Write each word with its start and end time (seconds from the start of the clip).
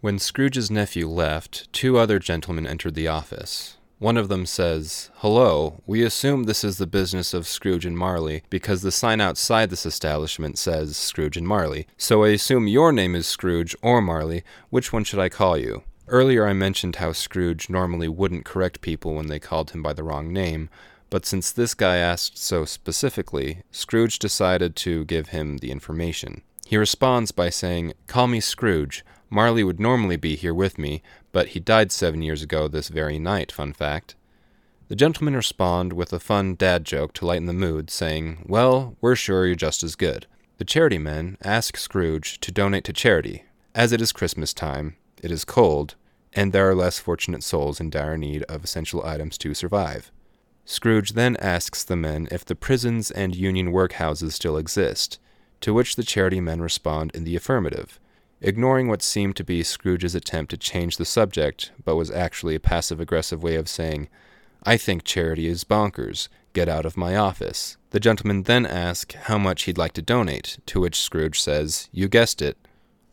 When 0.00 0.20
Scrooge's 0.20 0.70
nephew 0.70 1.08
left, 1.08 1.72
two 1.72 1.98
other 1.98 2.20
gentlemen 2.20 2.68
entered 2.68 2.94
the 2.94 3.08
office. 3.08 3.78
One 3.98 4.16
of 4.16 4.28
them 4.28 4.46
says, 4.46 5.10
Hello, 5.16 5.82
we 5.88 6.04
assume 6.04 6.44
this 6.44 6.62
is 6.62 6.78
the 6.78 6.86
business 6.86 7.34
of 7.34 7.48
Scrooge 7.48 7.84
and 7.84 7.98
Marley 7.98 8.44
because 8.48 8.82
the 8.82 8.92
sign 8.92 9.20
outside 9.20 9.70
this 9.70 9.84
establishment 9.84 10.56
says 10.56 10.96
Scrooge 10.96 11.36
and 11.36 11.48
Marley. 11.48 11.88
So 11.96 12.22
I 12.22 12.28
assume 12.28 12.68
your 12.68 12.92
name 12.92 13.16
is 13.16 13.26
Scrooge 13.26 13.74
or 13.82 14.00
Marley. 14.00 14.44
Which 14.70 14.92
one 14.92 15.02
should 15.02 15.18
I 15.18 15.28
call 15.28 15.56
you? 15.56 15.82
Earlier 16.06 16.46
I 16.46 16.52
mentioned 16.52 16.96
how 16.96 17.10
Scrooge 17.10 17.68
normally 17.68 18.08
wouldn't 18.08 18.44
correct 18.44 18.80
people 18.80 19.14
when 19.14 19.26
they 19.26 19.40
called 19.40 19.72
him 19.72 19.82
by 19.82 19.94
the 19.94 20.04
wrong 20.04 20.32
name, 20.32 20.70
but 21.10 21.26
since 21.26 21.50
this 21.50 21.74
guy 21.74 21.96
asked 21.96 22.38
so 22.38 22.64
specifically, 22.64 23.62
Scrooge 23.72 24.20
decided 24.20 24.76
to 24.76 25.06
give 25.06 25.30
him 25.30 25.56
the 25.56 25.72
information. 25.72 26.42
He 26.68 26.76
responds 26.76 27.32
by 27.32 27.50
saying, 27.50 27.94
Call 28.06 28.28
me 28.28 28.38
Scrooge. 28.38 29.04
Marley 29.30 29.62
would 29.62 29.78
normally 29.78 30.16
be 30.16 30.36
here 30.36 30.54
with 30.54 30.78
me, 30.78 31.02
but 31.32 31.48
he 31.48 31.60
died 31.60 31.92
seven 31.92 32.22
years 32.22 32.42
ago 32.42 32.66
this 32.66 32.88
very 32.88 33.18
night, 33.18 33.52
fun 33.52 33.72
fact. 33.72 34.14
The 34.88 34.96
gentlemen 34.96 35.36
respond 35.36 35.92
with 35.92 36.14
a 36.14 36.18
fun 36.18 36.54
dad 36.54 36.84
joke 36.86 37.12
to 37.14 37.26
lighten 37.26 37.46
the 37.46 37.52
mood, 37.52 37.90
saying, 37.90 38.46
Well, 38.48 38.96
we're 39.02 39.16
sure 39.16 39.44
you're 39.44 39.54
just 39.54 39.82
as 39.82 39.96
good. 39.96 40.26
The 40.56 40.64
charity 40.64 40.96
men 40.96 41.36
ask 41.42 41.76
Scrooge 41.76 42.40
to 42.40 42.50
donate 42.50 42.84
to 42.84 42.92
charity. 42.94 43.44
As 43.74 43.92
it 43.92 44.00
is 44.00 44.12
Christmas 44.12 44.54
time, 44.54 44.96
it 45.22 45.30
is 45.30 45.44
cold, 45.44 45.94
and 46.32 46.52
there 46.52 46.68
are 46.68 46.74
less 46.74 46.98
fortunate 46.98 47.42
souls 47.42 47.80
in 47.80 47.90
dire 47.90 48.16
need 48.16 48.44
of 48.44 48.64
essential 48.64 49.04
items 49.04 49.36
to 49.38 49.52
survive. 49.52 50.10
Scrooge 50.64 51.12
then 51.12 51.36
asks 51.36 51.84
the 51.84 51.96
men 51.96 52.26
if 52.30 52.44
the 52.44 52.54
prisons 52.54 53.10
and 53.10 53.36
union 53.36 53.72
workhouses 53.72 54.32
still 54.32 54.56
exist, 54.56 55.18
to 55.60 55.74
which 55.74 55.96
the 55.96 56.02
charity 56.02 56.40
men 56.40 56.62
respond 56.62 57.10
in 57.14 57.24
the 57.24 57.36
affirmative 57.36 58.00
ignoring 58.40 58.88
what 58.88 59.02
seemed 59.02 59.36
to 59.36 59.44
be 59.44 59.62
Scrooge's 59.62 60.14
attempt 60.14 60.50
to 60.50 60.56
change 60.56 60.96
the 60.96 61.04
subject, 61.04 61.72
but 61.84 61.96
was 61.96 62.10
actually 62.10 62.54
a 62.54 62.60
passive 62.60 63.00
aggressive 63.00 63.42
way 63.42 63.56
of 63.56 63.68
saying, 63.68 64.08
I 64.62 64.76
think 64.76 65.04
charity 65.04 65.46
is 65.46 65.64
bonkers. 65.64 66.28
Get 66.52 66.68
out 66.68 66.84
of 66.86 66.96
my 66.96 67.14
office. 67.16 67.76
The 67.90 68.00
gentleman 68.00 68.42
then 68.42 68.66
asks 68.66 69.14
how 69.14 69.38
much 69.38 69.62
he'd 69.62 69.78
like 69.78 69.92
to 69.92 70.02
donate, 70.02 70.58
to 70.66 70.80
which 70.80 71.00
Scrooge 71.00 71.40
says, 71.40 71.88
You 71.92 72.08
guessed 72.08 72.42
it, 72.42 72.56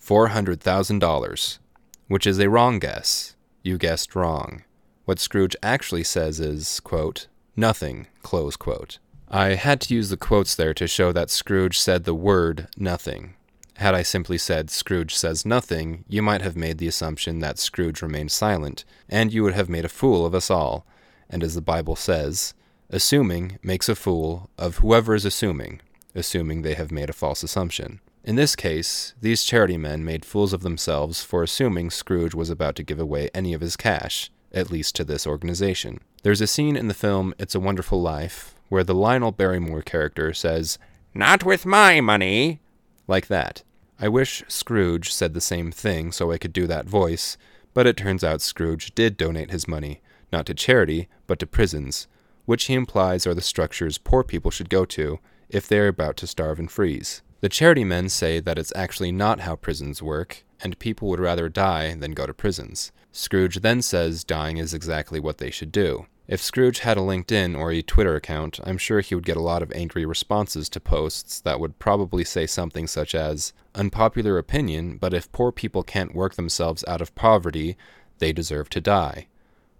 $400,000, 0.02 1.60
which 2.08 2.28
is 2.28 2.40
a 2.40 2.50
wrong 2.50 2.80
guess. 2.80 3.36
You 3.62 3.78
guessed 3.78 4.16
wrong. 4.16 4.64
What 5.06 5.20
Scrooge 5.20 5.56
actually 5.62 6.04
says 6.04 6.40
is, 6.40 6.80
quote, 6.80 7.28
nothing, 7.56 8.08
close 8.24 8.56
quote. 8.56 9.00
I 9.30 9.56
had 9.56 9.82
to 9.82 9.94
use 9.94 10.10
the 10.10 10.18
quotes 10.18 10.56
there 10.56 10.74
to 10.74 10.88
show 10.88 11.12
that 11.12 11.30
Scrooge 11.30 11.80
said 11.80 12.04
the 12.04 12.14
word 12.14 12.68
nothing. 12.78 13.36
Had 13.78 13.94
I 13.94 14.04
simply 14.04 14.38
said 14.38 14.70
Scrooge 14.70 15.14
says 15.14 15.46
nothing, 15.46 16.06
you 16.08 16.22
might 16.22 16.42
have 16.42 16.56
made 16.56 16.78
the 16.78 16.88
assumption 16.88 17.40
that 17.40 17.60
Scrooge 17.60 18.02
remained 18.02 18.32
silent, 18.32 18.86
and 19.10 19.34
you 19.34 19.44
would 19.44 19.54
have 19.54 19.70
made 19.70 19.84
a 19.84 19.90
fool 19.90 20.26
of 20.26 20.34
us 20.34 20.50
all. 20.50 20.86
And 21.30 21.44
as 21.44 21.56
the 21.56 21.62
Bible 21.62 21.96
says, 21.96 22.54
assuming 22.90 23.60
makes 23.62 23.90
a 23.90 23.96
fool 23.96 24.50
of 24.58 24.78
whoever 24.78 25.14
is 25.14 25.26
assuming, 25.26 25.82
assuming 26.14 26.62
they 26.62 26.76
have 26.76 26.92
made 26.92 27.10
a 27.10 27.14
false 27.14 27.44
assumption. 27.44 28.00
In 28.24 28.36
this 28.36 28.56
case, 28.56 29.14
these 29.22 29.44
charity 29.44 29.78
men 29.78 30.06
made 30.06 30.26
fools 30.26 30.54
of 30.54 30.62
themselves 30.62 31.22
for 31.22 31.44
assuming 31.44 31.92
Scrooge 31.92 32.34
was 32.34 32.50
about 32.50 32.76
to 32.78 32.84
give 32.84 33.00
away 33.00 33.30
any 33.34 33.54
of 33.54 33.62
his 33.62 33.76
cash, 33.76 34.32
at 34.54 34.72
least 34.72 34.96
to 34.96 35.04
this 35.04 35.28
organization. 35.28 36.00
There's 36.24 36.42
a 36.42 36.48
scene 36.48 36.76
in 36.76 36.88
the 36.88 36.94
film 36.94 37.36
It's 37.38 37.54
a 37.54 37.60
Wonderful 37.60 38.02
Life 38.02 38.56
where 38.70 38.84
the 38.84 38.96
Lionel 38.96 39.32
Barrymore 39.32 39.84
character 39.84 40.34
says, 40.34 40.80
Not 41.14 41.44
with 41.44 41.66
my 41.68 42.02
money, 42.02 42.62
like 43.08 43.28
that. 43.28 43.64
I 44.00 44.08
wish 44.08 44.44
Scrooge 44.48 45.14
said 45.14 45.34
the 45.34 45.42
same 45.42 45.72
thing 45.72 46.12
so 46.12 46.32
I 46.32 46.38
could 46.38 46.54
do 46.54 46.68
that 46.68 46.86
voice, 46.86 47.38
but 47.74 47.88
it 47.88 47.98
turns 47.98 48.24
out 48.24 48.42
Scrooge 48.42 48.94
did 48.94 49.18
donate 49.18 49.52
his 49.52 49.68
money, 49.68 50.02
not 50.32 50.46
to 50.48 50.54
charity, 50.54 51.08
but 51.28 51.40
to 51.40 51.48
prisons, 51.48 52.08
which 52.46 52.66
he 52.66 52.74
implies 52.74 53.26
are 53.26 53.34
the 53.34 53.42
structures 53.42 53.98
poor 53.98 54.24
people 54.24 54.52
should 54.52 54.70
go 54.70 54.86
to 54.86 55.20
if 55.50 55.68
they 55.68 55.80
are 55.80 55.88
about 55.88 56.18
to 56.18 56.28
starve 56.28 56.60
and 56.60 56.72
freeze. 56.72 57.22
The 57.42 57.50
charity 57.50 57.84
men 57.84 58.10
say 58.10 58.40
that 58.40 58.58
it's 58.58 58.74
actually 58.76 59.12
not 59.12 59.42
how 59.42 59.56
prisons 59.56 60.02
work, 60.02 60.44
and 60.62 60.80
people 60.80 61.08
would 61.10 61.20
rather 61.20 61.50
die 61.50 61.94
than 61.96 62.14
go 62.14 62.26
to 62.26 62.34
prisons. 62.34 62.92
Scrooge 63.12 63.58
then 63.58 63.82
says 63.82 64.24
dying 64.24 64.58
is 64.58 64.74
exactly 64.74 65.20
what 65.20 65.38
they 65.38 65.52
should 65.52 65.72
do. 65.72 66.08
If 66.28 66.42
Scrooge 66.42 66.80
had 66.80 66.98
a 66.98 67.02
LinkedIn 67.02 67.56
or 67.56 67.72
a 67.72 67.84
Twitter 67.84 68.16
account, 68.16 68.60
I'm 68.64 68.80
sure 68.80 69.00
he 69.00 69.14
would 69.14 69.28
get 69.28 69.38
a 69.38 69.42
lot 69.42 69.62
of 69.62 69.72
angry 69.74 70.06
responses 70.06 70.70
to 70.70 70.80
posts 70.80 71.40
that 71.42 71.60
would 71.60 71.78
probably 71.78 72.24
say 72.24 72.48
something 72.48 72.88
such 72.88 73.14
as, 73.14 73.54
Unpopular 73.76 74.40
opinion, 74.40 74.98
but 74.98 75.14
if 75.14 75.32
poor 75.32 75.52
people 75.52 75.84
can't 75.84 76.16
work 76.16 76.34
themselves 76.34 76.84
out 76.88 77.00
of 77.00 77.14
poverty, 77.14 77.78
they 78.18 78.34
deserve 78.34 78.70
to 78.70 78.82
die. 78.82 79.28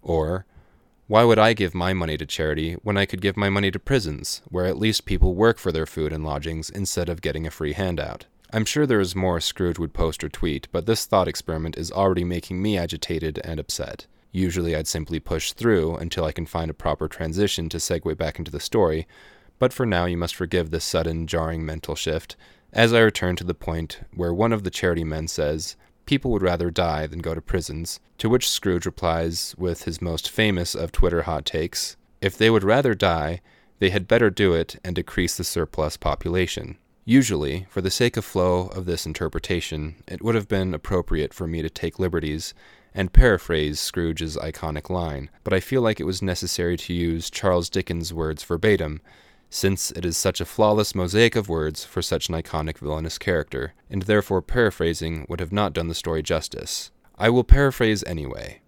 Or, 0.02 0.46
Why 1.08 1.24
would 1.24 1.38
I 1.38 1.52
give 1.52 1.74
my 1.74 1.92
money 1.92 2.16
to 2.16 2.26
charity 2.26 2.74
when 2.74 2.96
I 2.96 3.06
could 3.06 3.20
give 3.20 3.36
my 3.36 3.48
money 3.48 3.72
to 3.72 3.80
prisons, 3.80 4.42
where 4.48 4.66
at 4.66 4.78
least 4.78 5.04
people 5.04 5.34
work 5.34 5.58
for 5.58 5.72
their 5.72 5.86
food 5.86 6.12
and 6.12 6.24
lodgings 6.24 6.70
instead 6.70 7.08
of 7.08 7.22
getting 7.22 7.44
a 7.44 7.50
free 7.50 7.72
handout? 7.72 8.26
I'm 8.52 8.64
sure 8.64 8.86
there 8.86 9.00
is 9.00 9.16
more 9.16 9.40
Scrooge 9.40 9.80
would 9.80 9.92
post 9.92 10.22
or 10.22 10.28
tweet, 10.28 10.68
but 10.70 10.86
this 10.86 11.06
thought 11.06 11.26
experiment 11.26 11.76
is 11.76 11.90
already 11.90 12.22
making 12.22 12.62
me 12.62 12.78
agitated 12.78 13.40
and 13.42 13.58
upset. 13.58 14.06
Usually 14.36 14.76
I'd 14.76 14.86
simply 14.86 15.18
push 15.18 15.52
through 15.52 15.96
until 15.96 16.26
I 16.26 16.32
can 16.32 16.44
find 16.44 16.70
a 16.70 16.74
proper 16.74 17.08
transition 17.08 17.70
to 17.70 17.78
segue 17.78 18.18
back 18.18 18.38
into 18.38 18.50
the 18.50 18.60
story, 18.60 19.06
but 19.58 19.72
for 19.72 19.86
now 19.86 20.04
you 20.04 20.18
must 20.18 20.34
forgive 20.34 20.70
this 20.70 20.84
sudden, 20.84 21.26
jarring 21.26 21.64
mental 21.64 21.94
shift 21.94 22.36
as 22.70 22.92
I 22.92 23.00
return 23.00 23.36
to 23.36 23.44
the 23.44 23.54
point 23.54 24.00
where 24.12 24.34
one 24.34 24.52
of 24.52 24.62
the 24.62 24.70
charity 24.70 25.04
men 25.04 25.26
says, 25.26 25.74
People 26.04 26.30
would 26.32 26.42
rather 26.42 26.70
die 26.70 27.06
than 27.06 27.20
go 27.20 27.34
to 27.34 27.40
prisons, 27.40 27.98
to 28.18 28.28
which 28.28 28.50
Scrooge 28.50 28.84
replies 28.84 29.54
with 29.56 29.84
his 29.84 30.02
most 30.02 30.28
famous 30.28 30.74
of 30.74 30.92
Twitter 30.92 31.22
hot 31.22 31.46
takes 31.46 31.96
If 32.20 32.36
they 32.36 32.50
would 32.50 32.62
rather 32.62 32.92
die, 32.94 33.40
they 33.78 33.88
had 33.88 34.06
better 34.06 34.28
do 34.28 34.52
it 34.52 34.76
and 34.84 34.94
decrease 34.94 35.38
the 35.38 35.44
surplus 35.44 35.96
population. 35.96 36.76
Usually, 37.06 37.66
for 37.70 37.80
the 37.80 37.90
sake 37.90 38.18
of 38.18 38.24
flow 38.26 38.66
of 38.66 38.84
this 38.84 39.06
interpretation, 39.06 39.94
it 40.06 40.20
would 40.20 40.34
have 40.34 40.48
been 40.48 40.74
appropriate 40.74 41.32
for 41.32 41.46
me 41.46 41.62
to 41.62 41.70
take 41.70 41.98
liberties 41.98 42.52
and 42.96 43.12
paraphrase 43.12 43.78
Scrooge's 43.78 44.38
iconic 44.38 44.88
line, 44.88 45.28
but 45.44 45.52
I 45.52 45.60
feel 45.60 45.82
like 45.82 46.00
it 46.00 46.06
was 46.06 46.22
necessary 46.22 46.78
to 46.78 46.94
use 46.94 47.28
Charles 47.28 47.68
Dickens' 47.68 48.14
words 48.14 48.42
verbatim, 48.42 49.02
since 49.50 49.90
it 49.90 50.06
is 50.06 50.16
such 50.16 50.40
a 50.40 50.46
flawless 50.46 50.94
mosaic 50.94 51.36
of 51.36 51.48
words 51.48 51.84
for 51.84 52.00
such 52.00 52.30
an 52.30 52.34
iconic 52.34 52.78
villainous 52.78 53.18
character, 53.18 53.74
and 53.90 54.02
therefore 54.02 54.40
paraphrasing 54.40 55.26
would 55.28 55.40
have 55.40 55.52
not 55.52 55.74
done 55.74 55.88
the 55.88 55.94
story 55.94 56.22
justice. 56.22 56.90
I 57.18 57.28
will 57.28 57.44
paraphrase 57.44 58.02
anyway. 58.04 58.60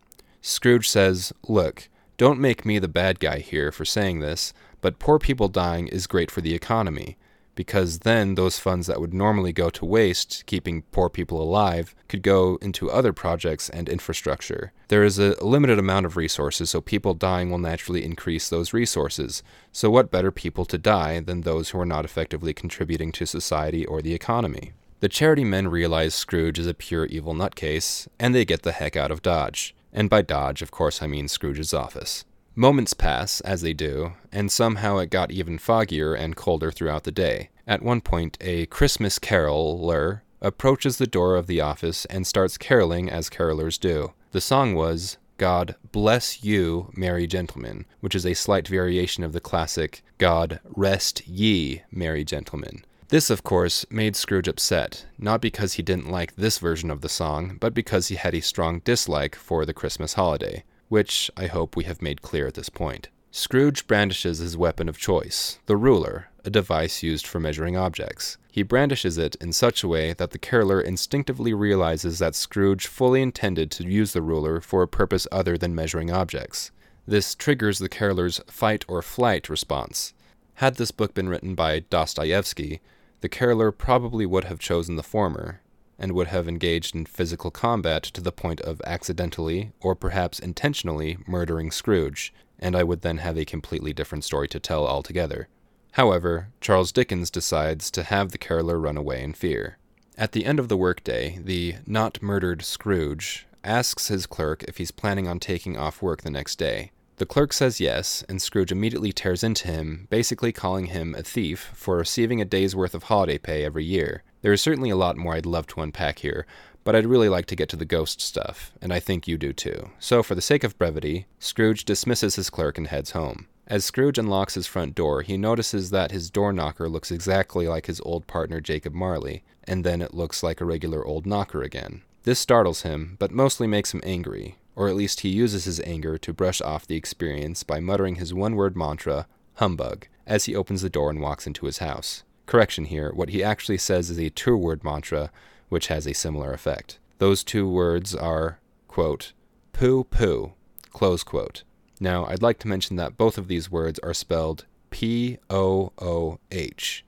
Scrooge 0.42 0.88
says, 0.88 1.32
Look, 1.48 1.88
don't 2.18 2.38
make 2.38 2.66
me 2.66 2.78
the 2.78 2.86
bad 2.86 3.20
guy 3.20 3.38
here 3.38 3.72
for 3.72 3.84
saying 3.84 4.20
this, 4.20 4.52
but 4.82 4.98
poor 4.98 5.18
people 5.18 5.48
dying 5.48 5.88
is 5.88 6.06
great 6.06 6.30
for 6.30 6.42
the 6.42 6.54
economy 6.54 7.16
because 7.58 7.98
then 7.98 8.36
those 8.36 8.60
funds 8.60 8.86
that 8.86 9.00
would 9.00 9.12
normally 9.12 9.52
go 9.52 9.68
to 9.68 9.84
waste, 9.84 10.44
keeping 10.46 10.82
poor 10.92 11.10
people 11.10 11.42
alive, 11.42 11.92
could 12.06 12.22
go 12.22 12.56
into 12.62 12.88
other 12.88 13.12
projects 13.12 13.68
and 13.68 13.88
infrastructure. 13.88 14.70
There 14.86 15.02
is 15.02 15.18
a 15.18 15.34
limited 15.44 15.76
amount 15.76 16.06
of 16.06 16.16
resources, 16.16 16.70
so 16.70 16.80
people 16.80 17.14
dying 17.14 17.50
will 17.50 17.58
naturally 17.58 18.04
increase 18.04 18.48
those 18.48 18.72
resources. 18.72 19.42
So, 19.72 19.90
what 19.90 20.12
better 20.12 20.30
people 20.30 20.66
to 20.66 20.78
die 20.78 21.18
than 21.18 21.40
those 21.40 21.70
who 21.70 21.80
are 21.80 21.84
not 21.84 22.04
effectively 22.04 22.54
contributing 22.54 23.10
to 23.10 23.26
society 23.26 23.84
or 23.84 24.02
the 24.02 24.14
economy? 24.14 24.70
The 25.00 25.08
charity 25.08 25.42
men 25.42 25.66
realize 25.66 26.14
Scrooge 26.14 26.60
is 26.60 26.68
a 26.68 26.74
pure 26.74 27.06
evil 27.06 27.34
nutcase, 27.34 28.06
and 28.20 28.36
they 28.36 28.44
get 28.44 28.62
the 28.62 28.70
heck 28.70 28.94
out 28.94 29.10
of 29.10 29.20
Dodge. 29.20 29.74
And 29.92 30.08
by 30.08 30.22
Dodge, 30.22 30.62
of 30.62 30.70
course, 30.70 31.02
I 31.02 31.08
mean 31.08 31.26
Scrooge's 31.26 31.74
office. 31.74 32.24
Moments 32.58 32.92
pass, 32.92 33.40
as 33.42 33.62
they 33.62 33.72
do, 33.72 34.14
and 34.32 34.50
somehow 34.50 34.98
it 34.98 35.10
got 35.10 35.30
even 35.30 35.58
foggier 35.58 36.12
and 36.18 36.34
colder 36.34 36.72
throughout 36.72 37.04
the 37.04 37.12
day. 37.12 37.50
At 37.68 37.82
one 37.82 38.00
point, 38.00 38.36
a 38.40 38.66
Christmas 38.66 39.20
caroler 39.20 40.24
approaches 40.42 40.98
the 40.98 41.06
door 41.06 41.36
of 41.36 41.46
the 41.46 41.60
office 41.60 42.04
and 42.06 42.26
starts 42.26 42.58
caroling 42.58 43.08
as 43.08 43.30
carolers 43.30 43.78
do. 43.78 44.12
The 44.32 44.40
song 44.40 44.74
was 44.74 45.18
God 45.36 45.76
Bless 45.92 46.42
You, 46.42 46.90
Merry 46.96 47.28
Gentlemen, 47.28 47.84
which 48.00 48.16
is 48.16 48.26
a 48.26 48.34
slight 48.34 48.66
variation 48.66 49.22
of 49.22 49.32
the 49.32 49.40
classic 49.40 50.02
God 50.18 50.58
Rest 50.64 51.28
Ye, 51.28 51.82
Merry 51.92 52.24
Gentlemen. 52.24 52.84
This, 53.06 53.30
of 53.30 53.44
course, 53.44 53.86
made 53.88 54.16
Scrooge 54.16 54.48
upset, 54.48 55.06
not 55.16 55.40
because 55.40 55.74
he 55.74 55.82
didn't 55.84 56.10
like 56.10 56.34
this 56.34 56.58
version 56.58 56.90
of 56.90 57.02
the 57.02 57.08
song, 57.08 57.56
but 57.60 57.72
because 57.72 58.08
he 58.08 58.16
had 58.16 58.34
a 58.34 58.40
strong 58.40 58.80
dislike 58.80 59.36
for 59.36 59.64
the 59.64 59.72
Christmas 59.72 60.14
holiday 60.14 60.64
which 60.88 61.30
I 61.36 61.46
hope 61.46 61.76
we 61.76 61.84
have 61.84 62.02
made 62.02 62.22
clear 62.22 62.46
at 62.46 62.54
this 62.54 62.68
point. 62.68 63.08
Scrooge 63.30 63.86
brandishes 63.86 64.38
his 64.38 64.56
weapon 64.56 64.88
of 64.88 64.98
choice, 64.98 65.58
the 65.66 65.76
ruler, 65.76 66.28
a 66.44 66.50
device 66.50 67.02
used 67.02 67.26
for 67.26 67.38
measuring 67.38 67.76
objects. 67.76 68.38
He 68.50 68.62
brandishes 68.62 69.18
it 69.18 69.36
in 69.36 69.52
such 69.52 69.82
a 69.82 69.88
way 69.88 70.14
that 70.14 70.30
the 70.30 70.38
caroler 70.38 70.80
instinctively 70.80 71.52
realizes 71.52 72.18
that 72.18 72.34
Scrooge 72.34 72.86
fully 72.86 73.20
intended 73.20 73.70
to 73.72 73.84
use 73.84 74.12
the 74.12 74.22
ruler 74.22 74.60
for 74.60 74.82
a 74.82 74.88
purpose 74.88 75.26
other 75.30 75.58
than 75.58 75.74
measuring 75.74 76.10
objects. 76.10 76.70
This 77.06 77.34
triggers 77.34 77.78
the 77.78 77.88
caroler's 77.88 78.40
fight 78.48 78.84
or 78.88 79.02
flight 79.02 79.48
response. 79.48 80.14
Had 80.54 80.76
this 80.76 80.90
book 80.90 81.14
been 81.14 81.28
written 81.28 81.54
by 81.54 81.80
Dostoevsky, 81.80 82.80
the 83.20 83.28
caroler 83.28 83.70
probably 83.70 84.26
would 84.26 84.44
have 84.44 84.58
chosen 84.58 84.96
the 84.96 85.02
former, 85.02 85.60
and 85.98 86.12
would 86.12 86.28
have 86.28 86.48
engaged 86.48 86.94
in 86.94 87.06
physical 87.06 87.50
combat 87.50 88.02
to 88.02 88.20
the 88.20 88.32
point 88.32 88.60
of 88.60 88.80
accidentally, 88.86 89.72
or 89.80 89.94
perhaps 89.94 90.38
intentionally, 90.38 91.18
murdering 91.26 91.70
Scrooge, 91.70 92.32
and 92.58 92.76
I 92.76 92.84
would 92.84 93.02
then 93.02 93.18
have 93.18 93.36
a 93.36 93.44
completely 93.44 93.92
different 93.92 94.24
story 94.24 94.48
to 94.48 94.60
tell 94.60 94.86
altogether. 94.86 95.48
However, 95.92 96.48
Charles 96.60 96.92
Dickens 96.92 97.30
decides 97.30 97.90
to 97.90 98.04
have 98.04 98.30
the 98.30 98.38
caroler 98.38 98.78
run 98.78 98.96
away 98.96 99.22
in 99.22 99.32
fear. 99.32 99.78
At 100.16 100.32
the 100.32 100.44
end 100.44 100.58
of 100.58 100.68
the 100.68 100.76
workday, 100.76 101.38
the 101.42 101.76
not 101.86 102.22
murdered 102.22 102.62
Scrooge 102.62 103.46
asks 103.64 104.08
his 104.08 104.26
clerk 104.26 104.62
if 104.64 104.76
he's 104.78 104.90
planning 104.90 105.26
on 105.26 105.38
taking 105.38 105.76
off 105.76 106.02
work 106.02 106.22
the 106.22 106.30
next 106.30 106.56
day. 106.56 106.92
The 107.16 107.26
clerk 107.26 107.52
says 107.52 107.80
yes, 107.80 108.24
and 108.28 108.40
Scrooge 108.40 108.70
immediately 108.70 109.12
tears 109.12 109.42
into 109.42 109.66
him, 109.66 110.06
basically 110.08 110.52
calling 110.52 110.86
him 110.86 111.16
a 111.16 111.22
thief 111.22 111.70
for 111.74 111.96
receiving 111.96 112.40
a 112.40 112.44
day's 112.44 112.76
worth 112.76 112.94
of 112.94 113.04
holiday 113.04 113.38
pay 113.38 113.64
every 113.64 113.84
year. 113.84 114.22
There 114.40 114.52
is 114.52 114.60
certainly 114.60 114.90
a 114.90 114.96
lot 114.96 115.16
more 115.16 115.34
I'd 115.34 115.46
love 115.46 115.66
to 115.68 115.80
unpack 115.80 116.20
here, 116.20 116.46
but 116.84 116.94
I'd 116.94 117.06
really 117.06 117.28
like 117.28 117.46
to 117.46 117.56
get 117.56 117.68
to 117.70 117.76
the 117.76 117.84
ghost 117.84 118.20
stuff, 118.20 118.72
and 118.80 118.92
I 118.92 119.00
think 119.00 119.26
you 119.26 119.36
do 119.36 119.52
too. 119.52 119.90
So, 119.98 120.22
for 120.22 120.34
the 120.34 120.40
sake 120.40 120.64
of 120.64 120.78
brevity, 120.78 121.26
Scrooge 121.38 121.84
dismisses 121.84 122.36
his 122.36 122.48
clerk 122.48 122.78
and 122.78 122.86
heads 122.86 123.10
home. 123.10 123.46
As 123.66 123.84
Scrooge 123.84 124.16
unlocks 124.16 124.54
his 124.54 124.66
front 124.66 124.94
door, 124.94 125.20
he 125.20 125.36
notices 125.36 125.90
that 125.90 126.12
his 126.12 126.30
door 126.30 126.52
knocker 126.52 126.88
looks 126.88 127.10
exactly 127.10 127.68
like 127.68 127.86
his 127.86 128.00
old 128.00 128.26
partner 128.26 128.60
Jacob 128.60 128.94
Marley, 128.94 129.42
and 129.64 129.84
then 129.84 130.00
it 130.00 130.14
looks 130.14 130.42
like 130.42 130.60
a 130.60 130.64
regular 130.64 131.04
old 131.04 131.26
knocker 131.26 131.62
again. 131.62 132.02
This 132.22 132.38
startles 132.38 132.82
him, 132.82 133.16
but 133.18 133.30
mostly 133.30 133.66
makes 133.66 133.92
him 133.92 134.00
angry, 134.04 134.56
or 134.74 134.88
at 134.88 134.96
least 134.96 135.20
he 135.20 135.28
uses 135.28 135.64
his 135.64 135.80
anger 135.80 136.16
to 136.16 136.32
brush 136.32 136.62
off 136.62 136.86
the 136.86 136.96
experience 136.96 137.62
by 137.62 137.80
muttering 137.80 138.14
his 138.14 138.32
one 138.32 138.56
word 138.56 138.76
mantra, 138.76 139.26
humbug, 139.56 140.06
as 140.26 140.46
he 140.46 140.56
opens 140.56 140.80
the 140.80 140.88
door 140.88 141.10
and 141.10 141.20
walks 141.20 141.46
into 141.46 141.66
his 141.66 141.78
house. 141.78 142.22
Correction 142.48 142.86
here, 142.86 143.12
what 143.12 143.28
he 143.28 143.44
actually 143.44 143.76
says 143.76 144.08
is 144.08 144.18
a 144.18 144.30
two 144.30 144.56
word 144.56 144.82
mantra, 144.82 145.30
which 145.68 145.88
has 145.88 146.06
a 146.06 146.14
similar 146.14 146.54
effect. 146.54 146.98
Those 147.18 147.44
two 147.44 147.68
words 147.68 148.14
are, 148.14 148.58
quote, 148.88 149.34
poo 149.74 150.04
poo, 150.04 150.54
close 150.90 151.22
quote. 151.22 151.62
Now, 152.00 152.24
I'd 152.24 152.40
like 152.40 152.58
to 152.60 152.68
mention 152.68 152.96
that 152.96 153.18
both 153.18 153.36
of 153.36 153.48
these 153.48 153.70
words 153.70 153.98
are 153.98 154.14
spelled 154.14 154.64
P 154.88 155.36
O 155.50 155.92
O 155.98 156.38
H, 156.50 157.04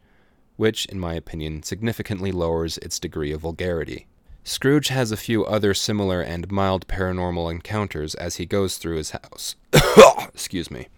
which, 0.57 0.85
in 0.85 1.01
my 1.01 1.15
opinion, 1.15 1.63
significantly 1.63 2.33
lowers 2.33 2.77
its 2.79 2.99
degree 2.99 3.33
of 3.33 3.41
vulgarity. 3.41 4.09
Scrooge 4.45 4.89
has 4.89 5.11
a 5.11 5.17
few 5.17 5.47
other 5.47 5.73
similar 5.73 6.21
and 6.21 6.53
mild 6.53 6.87
paranormal 6.87 7.51
encounters 7.51 8.15
as 8.17 8.37
he 8.37 8.45
goes 8.45 8.77
through 8.77 8.97
his 8.99 9.13
house. 9.13 9.57
Excuse 10.35 10.71
me. 10.71 10.89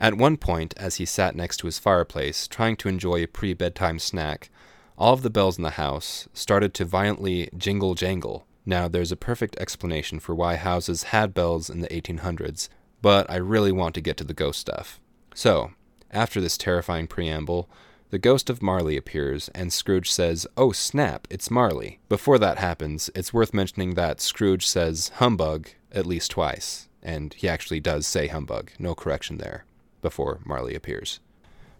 At 0.00 0.14
one 0.16 0.36
point, 0.36 0.74
as 0.76 0.96
he 0.96 1.04
sat 1.04 1.36
next 1.36 1.58
to 1.58 1.66
his 1.66 1.78
fireplace, 1.78 2.48
trying 2.48 2.76
to 2.76 2.88
enjoy 2.88 3.22
a 3.22 3.28
pre 3.28 3.54
bedtime 3.54 3.98
snack, 3.98 4.50
all 4.96 5.12
of 5.12 5.22
the 5.22 5.30
bells 5.30 5.56
in 5.56 5.64
the 5.64 5.70
house 5.70 6.28
started 6.32 6.74
to 6.74 6.84
violently 6.84 7.48
jingle 7.56 7.94
jangle. 7.94 8.46
Now, 8.66 8.88
there's 8.88 9.12
a 9.12 9.16
perfect 9.16 9.56
explanation 9.58 10.20
for 10.20 10.34
why 10.34 10.56
houses 10.56 11.04
had 11.04 11.34
bells 11.34 11.68
in 11.68 11.80
the 11.80 11.88
1800s, 11.88 12.68
but 13.02 13.30
I 13.30 13.36
really 13.36 13.72
want 13.72 13.94
to 13.96 14.00
get 14.00 14.16
to 14.18 14.24
the 14.24 14.32
ghost 14.32 14.60
stuff. 14.60 15.00
So, 15.34 15.72
after 16.10 16.40
this 16.40 16.56
terrifying 16.56 17.06
preamble, 17.06 17.68
the 18.10 18.18
ghost 18.18 18.48
of 18.48 18.62
Marley 18.62 18.96
appears, 18.96 19.48
and 19.54 19.72
Scrooge 19.72 20.10
says, 20.10 20.46
Oh 20.56 20.72
snap, 20.72 21.26
it's 21.28 21.50
Marley. 21.50 21.98
Before 22.08 22.38
that 22.38 22.58
happens, 22.58 23.10
it's 23.14 23.34
worth 23.34 23.52
mentioning 23.52 23.94
that 23.94 24.20
Scrooge 24.20 24.66
says 24.66 25.10
humbug 25.16 25.68
at 25.90 26.06
least 26.06 26.30
twice, 26.30 26.88
and 27.02 27.34
he 27.34 27.48
actually 27.48 27.80
does 27.80 28.06
say 28.06 28.28
humbug, 28.28 28.70
no 28.78 28.94
correction 28.94 29.38
there, 29.38 29.64
before 30.04 30.38
Marley 30.44 30.76
appears. 30.76 31.18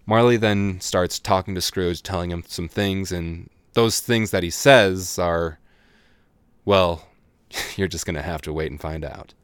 Marley 0.06 0.36
then 0.36 0.80
starts 0.80 1.20
talking 1.20 1.54
to 1.54 1.60
Scrooge, 1.60 2.02
telling 2.02 2.30
him 2.30 2.42
some 2.48 2.68
things, 2.68 3.12
and 3.12 3.48
those 3.74 4.00
things 4.00 4.32
that 4.32 4.42
he 4.42 4.50
says 4.50 5.18
are, 5.18 5.60
well, 6.64 7.06
you're 7.76 7.86
just 7.86 8.06
going 8.06 8.16
to 8.16 8.22
have 8.22 8.42
to 8.42 8.52
wait 8.52 8.70
and 8.72 8.80
find 8.80 9.04
out. 9.04 9.34